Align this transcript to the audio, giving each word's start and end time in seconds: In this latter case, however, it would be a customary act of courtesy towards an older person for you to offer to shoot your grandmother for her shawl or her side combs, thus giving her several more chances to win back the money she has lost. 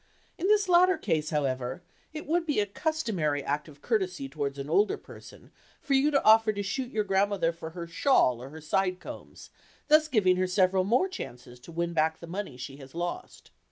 In 0.35 0.47
this 0.47 0.67
latter 0.67 0.97
case, 0.97 1.29
however, 1.29 1.83
it 2.11 2.25
would 2.25 2.47
be 2.47 2.59
a 2.59 2.65
customary 2.65 3.43
act 3.43 3.67
of 3.67 3.83
courtesy 3.83 4.27
towards 4.27 4.57
an 4.57 4.67
older 4.67 4.97
person 4.97 5.51
for 5.79 5.93
you 5.93 6.09
to 6.09 6.23
offer 6.23 6.51
to 6.53 6.63
shoot 6.63 6.89
your 6.91 7.03
grandmother 7.03 7.51
for 7.51 7.69
her 7.77 7.85
shawl 7.85 8.41
or 8.41 8.49
her 8.49 8.61
side 8.61 8.99
combs, 8.99 9.51
thus 9.89 10.07
giving 10.07 10.37
her 10.37 10.47
several 10.47 10.83
more 10.85 11.07
chances 11.07 11.59
to 11.59 11.71
win 11.71 11.93
back 11.93 12.19
the 12.19 12.25
money 12.25 12.57
she 12.57 12.77
has 12.77 12.95
lost. 12.95 13.51